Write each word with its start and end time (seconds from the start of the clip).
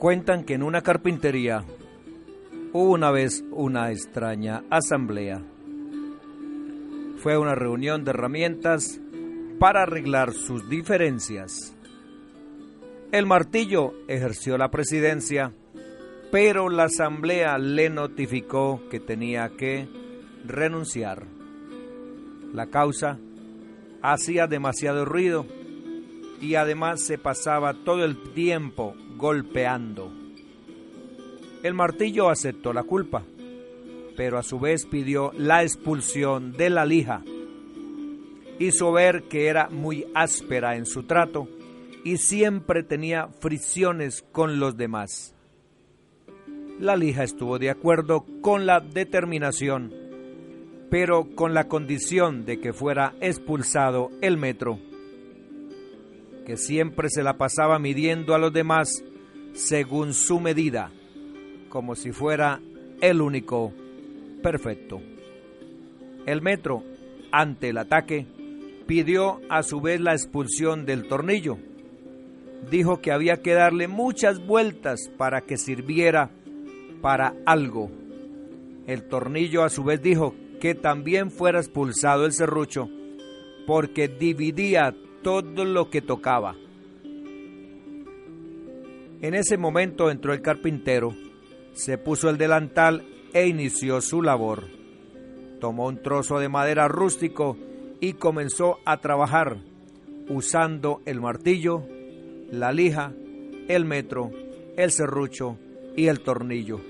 Cuentan 0.00 0.44
que 0.44 0.54
en 0.54 0.62
una 0.62 0.80
carpintería 0.80 1.62
hubo 2.72 2.92
una 2.92 3.10
vez 3.10 3.44
una 3.50 3.90
extraña 3.92 4.64
asamblea. 4.70 5.42
Fue 7.18 7.36
una 7.36 7.54
reunión 7.54 8.02
de 8.02 8.12
herramientas 8.12 8.98
para 9.58 9.82
arreglar 9.82 10.32
sus 10.32 10.66
diferencias. 10.70 11.76
El 13.12 13.26
martillo 13.26 13.92
ejerció 14.08 14.56
la 14.56 14.70
presidencia, 14.70 15.52
pero 16.32 16.70
la 16.70 16.84
asamblea 16.84 17.58
le 17.58 17.90
notificó 17.90 18.80
que 18.90 19.00
tenía 19.00 19.50
que 19.50 19.86
renunciar. 20.46 21.26
La 22.54 22.68
causa 22.68 23.18
hacía 24.00 24.46
demasiado 24.46 25.04
ruido 25.04 25.44
y 26.40 26.54
además 26.54 27.02
se 27.02 27.18
pasaba 27.18 27.74
todo 27.74 28.04
el 28.04 28.32
tiempo 28.32 28.94
golpeando. 29.16 30.10
El 31.62 31.74
martillo 31.74 32.30
aceptó 32.30 32.72
la 32.72 32.84
culpa, 32.84 33.22
pero 34.16 34.38
a 34.38 34.42
su 34.42 34.58
vez 34.58 34.86
pidió 34.86 35.32
la 35.36 35.62
expulsión 35.62 36.52
de 36.52 36.70
la 36.70 36.86
lija. 36.86 37.22
Hizo 38.58 38.92
ver 38.92 39.24
que 39.24 39.46
era 39.46 39.68
muy 39.68 40.06
áspera 40.14 40.76
en 40.76 40.86
su 40.86 41.04
trato 41.04 41.48
y 42.04 42.16
siempre 42.16 42.82
tenía 42.82 43.28
fricciones 43.40 44.24
con 44.32 44.58
los 44.58 44.76
demás. 44.76 45.34
La 46.78 46.96
lija 46.96 47.24
estuvo 47.24 47.58
de 47.58 47.68
acuerdo 47.68 48.24
con 48.40 48.64
la 48.64 48.80
determinación, 48.80 49.92
pero 50.90 51.34
con 51.34 51.52
la 51.52 51.68
condición 51.68 52.46
de 52.46 52.58
que 52.58 52.72
fuera 52.72 53.14
expulsado 53.20 54.10
el 54.22 54.38
metro, 54.38 54.78
que 56.50 56.56
siempre 56.56 57.08
se 57.10 57.22
la 57.22 57.34
pasaba 57.34 57.78
midiendo 57.78 58.34
a 58.34 58.38
los 58.40 58.52
demás 58.52 59.04
según 59.52 60.14
su 60.14 60.40
medida, 60.40 60.90
como 61.68 61.94
si 61.94 62.10
fuera 62.10 62.60
el 63.00 63.20
único 63.20 63.72
perfecto. 64.42 65.00
El 66.26 66.42
metro, 66.42 66.82
ante 67.30 67.68
el 67.68 67.78
ataque, 67.78 68.26
pidió 68.84 69.40
a 69.48 69.62
su 69.62 69.80
vez 69.80 70.00
la 70.00 70.14
expulsión 70.14 70.86
del 70.86 71.06
tornillo. 71.06 71.56
Dijo 72.68 73.00
que 73.00 73.12
había 73.12 73.36
que 73.42 73.52
darle 73.52 73.86
muchas 73.86 74.44
vueltas 74.44 75.08
para 75.16 75.42
que 75.42 75.56
sirviera 75.56 76.32
para 77.00 77.32
algo. 77.46 77.92
El 78.88 79.04
tornillo 79.04 79.62
a 79.62 79.68
su 79.68 79.84
vez 79.84 80.02
dijo 80.02 80.34
que 80.60 80.74
también 80.74 81.30
fuera 81.30 81.60
expulsado 81.60 82.26
el 82.26 82.32
serrucho 82.32 82.88
porque 83.68 84.08
dividía 84.08 84.96
todo 85.22 85.64
lo 85.64 85.90
que 85.90 86.02
tocaba. 86.02 86.54
En 89.22 89.34
ese 89.34 89.58
momento 89.58 90.10
entró 90.10 90.32
el 90.32 90.40
carpintero, 90.40 91.14
se 91.72 91.98
puso 91.98 92.30
el 92.30 92.38
delantal 92.38 93.06
e 93.34 93.46
inició 93.46 94.00
su 94.00 94.22
labor. 94.22 94.64
Tomó 95.60 95.88
un 95.88 96.02
trozo 96.02 96.38
de 96.38 96.48
madera 96.48 96.88
rústico 96.88 97.56
y 98.00 98.14
comenzó 98.14 98.78
a 98.86 98.98
trabajar 99.00 99.58
usando 100.28 101.02
el 101.04 101.20
martillo, 101.20 101.82
la 102.50 102.72
lija, 102.72 103.12
el 103.68 103.84
metro, 103.84 104.30
el 104.76 104.90
serrucho 104.90 105.58
y 105.96 106.06
el 106.06 106.20
tornillo. 106.20 106.80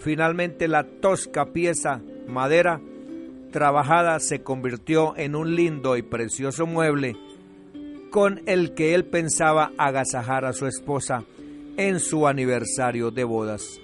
Finalmente 0.00 0.68
la 0.68 0.84
tosca 0.84 1.46
pieza 1.46 2.02
madera 2.26 2.80
trabajada 3.50 4.20
se 4.20 4.42
convirtió 4.42 5.16
en 5.16 5.34
un 5.34 5.56
lindo 5.56 5.96
y 5.96 6.02
precioso 6.02 6.66
mueble 6.66 7.16
con 8.10 8.42
el 8.46 8.74
que 8.74 8.94
él 8.94 9.04
pensaba 9.04 9.72
agasajar 9.78 10.44
a 10.44 10.52
su 10.52 10.66
esposa 10.66 11.24
en 11.76 12.00
su 12.00 12.26
aniversario 12.26 13.10
de 13.10 13.24
bodas. 13.24 13.80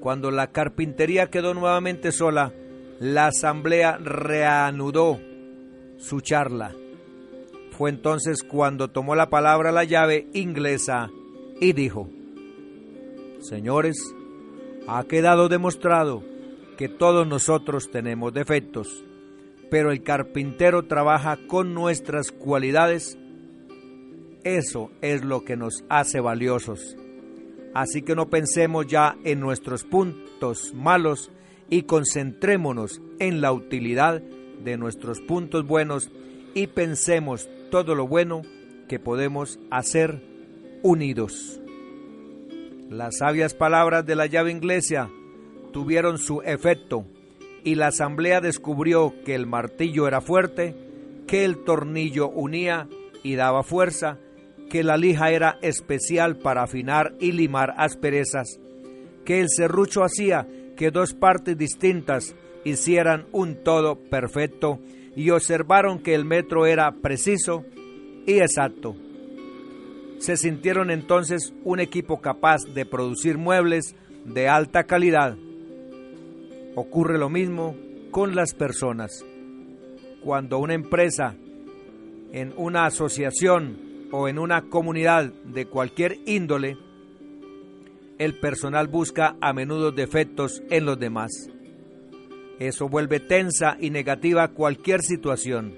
Cuando 0.00 0.30
la 0.30 0.52
carpintería 0.52 1.30
quedó 1.30 1.54
nuevamente 1.54 2.12
sola, 2.12 2.52
la 3.00 3.26
asamblea 3.26 3.98
reanudó 3.98 5.18
su 5.98 6.20
charla. 6.20 6.74
Fue 7.72 7.90
entonces 7.90 8.42
cuando 8.42 8.88
tomó 8.88 9.14
la 9.14 9.28
palabra 9.28 9.72
la 9.72 9.84
llave 9.84 10.28
inglesa 10.32 11.10
y 11.60 11.72
dijo, 11.72 12.08
Señores, 13.40 13.96
ha 14.86 15.04
quedado 15.04 15.48
demostrado 15.48 16.22
que 16.76 16.88
todos 16.88 17.26
nosotros 17.26 17.90
tenemos 17.90 18.32
defectos, 18.32 19.04
pero 19.70 19.90
el 19.90 20.02
carpintero 20.02 20.84
trabaja 20.84 21.38
con 21.48 21.74
nuestras 21.74 22.32
cualidades 22.32 23.18
eso 24.46 24.92
es 25.02 25.24
lo 25.24 25.44
que 25.44 25.56
nos 25.56 25.82
hace 25.88 26.20
valiosos. 26.20 26.96
Así 27.74 28.02
que 28.02 28.14
no 28.14 28.30
pensemos 28.30 28.86
ya 28.86 29.16
en 29.24 29.40
nuestros 29.40 29.82
puntos 29.82 30.72
malos 30.72 31.32
y 31.68 31.82
concentrémonos 31.82 33.02
en 33.18 33.40
la 33.40 33.50
utilidad 33.50 34.22
de 34.62 34.76
nuestros 34.76 35.20
puntos 35.20 35.66
buenos 35.66 36.12
y 36.54 36.68
pensemos 36.68 37.48
todo 37.72 37.96
lo 37.96 38.06
bueno 38.06 38.42
que 38.88 39.00
podemos 39.00 39.58
hacer 39.72 40.22
unidos. 40.84 41.60
Las 42.88 43.18
sabias 43.18 43.52
palabras 43.52 44.06
de 44.06 44.14
la 44.14 44.26
llave 44.26 44.52
inglesa 44.52 45.10
tuvieron 45.72 46.18
su 46.18 46.40
efecto 46.42 47.04
y 47.64 47.74
la 47.74 47.88
asamblea 47.88 48.40
descubrió 48.40 49.14
que 49.24 49.34
el 49.34 49.46
martillo 49.46 50.06
era 50.06 50.20
fuerte, 50.20 50.74
que 51.26 51.44
el 51.44 51.64
tornillo 51.64 52.28
unía 52.28 52.88
y 53.22 53.34
daba 53.34 53.62
fuerza 53.62 54.18
que 54.68 54.82
la 54.82 54.96
lija 54.96 55.30
era 55.30 55.58
especial 55.62 56.36
para 56.36 56.62
afinar 56.62 57.14
y 57.20 57.32
limar 57.32 57.74
asperezas, 57.76 58.58
que 59.24 59.40
el 59.40 59.48
serrucho 59.48 60.02
hacía 60.02 60.46
que 60.76 60.90
dos 60.90 61.14
partes 61.14 61.56
distintas 61.56 62.34
hicieran 62.64 63.26
un 63.32 63.62
todo 63.62 63.96
perfecto 63.96 64.80
y 65.14 65.30
observaron 65.30 66.00
que 66.00 66.14
el 66.14 66.24
metro 66.24 66.66
era 66.66 66.90
preciso 66.92 67.64
y 68.26 68.40
exacto. 68.40 68.96
Se 70.18 70.36
sintieron 70.36 70.90
entonces 70.90 71.54
un 71.62 71.80
equipo 71.80 72.20
capaz 72.20 72.62
de 72.74 72.86
producir 72.86 73.38
muebles 73.38 73.94
de 74.24 74.48
alta 74.48 74.84
calidad. 74.84 75.36
Ocurre 76.78 77.16
lo 77.16 77.30
mismo 77.30 77.74
con 78.10 78.34
las 78.34 78.52
personas. 78.52 79.24
Cuando 80.22 80.58
una 80.58 80.74
empresa 80.74 81.34
en 82.32 82.52
una 82.58 82.84
asociación 82.84 84.08
o 84.12 84.28
en 84.28 84.38
una 84.38 84.60
comunidad 84.68 85.24
de 85.24 85.64
cualquier 85.64 86.18
índole, 86.26 86.76
el 88.18 88.38
personal 88.38 88.88
busca 88.88 89.36
a 89.40 89.54
menudo 89.54 89.90
defectos 89.90 90.62
en 90.68 90.84
los 90.84 91.00
demás. 91.00 91.30
Eso 92.58 92.90
vuelve 92.90 93.20
tensa 93.20 93.78
y 93.80 93.88
negativa 93.88 94.48
cualquier 94.48 95.00
situación. 95.00 95.74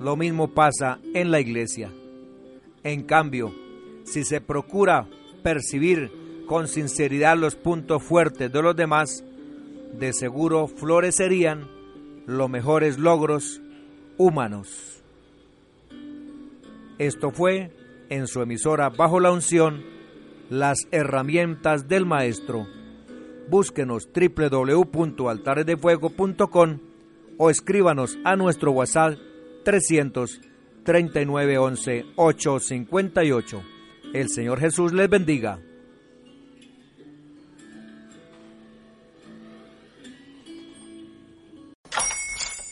Lo 0.00 0.16
mismo 0.16 0.54
pasa 0.54 0.98
en 1.14 1.30
la 1.30 1.38
iglesia. 1.38 1.92
En 2.82 3.04
cambio, 3.04 3.54
si 4.02 4.24
se 4.24 4.40
procura 4.40 5.06
percibir 5.44 6.10
con 6.48 6.66
sinceridad 6.66 7.36
los 7.36 7.54
puntos 7.54 8.02
fuertes 8.02 8.50
de 8.50 8.60
los 8.60 8.74
demás, 8.74 9.22
de 9.92 10.12
seguro 10.12 10.66
florecerían 10.68 11.68
los 12.26 12.50
mejores 12.50 12.98
logros 12.98 13.60
humanos. 14.16 15.02
Esto 16.98 17.30
fue 17.30 17.70
en 18.08 18.26
su 18.26 18.42
emisora 18.42 18.88
Bajo 18.90 19.20
la 19.20 19.30
Unción, 19.30 19.84
las 20.50 20.88
herramientas 20.90 21.86
del 21.88 22.04
Maestro. 22.06 22.66
Búsquenos 23.48 24.08
www.altaresdefuego.com 24.12 26.78
o 27.38 27.50
escríbanos 27.50 28.18
a 28.24 28.34
nuestro 28.36 28.72
WhatsApp 28.72 29.14
339 29.64 31.58
11 31.58 32.04
858. 32.16 33.62
El 34.12 34.28
Señor 34.28 34.60
Jesús 34.60 34.92
les 34.92 35.08
bendiga. 35.08 35.60